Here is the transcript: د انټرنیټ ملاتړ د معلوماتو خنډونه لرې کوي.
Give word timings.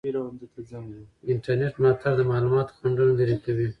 د 1.23 1.27
انټرنیټ 1.33 1.73
ملاتړ 1.81 2.13
د 2.17 2.21
معلوماتو 2.31 2.75
خنډونه 2.79 3.13
لرې 3.19 3.37
کوي. 3.45 3.67